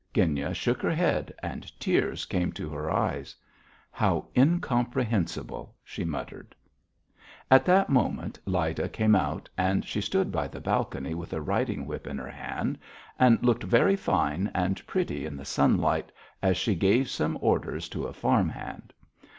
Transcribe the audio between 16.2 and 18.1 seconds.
as she gave some orders to